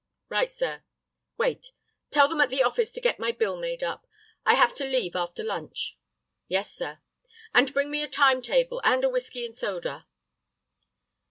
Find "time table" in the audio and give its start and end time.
8.07-8.81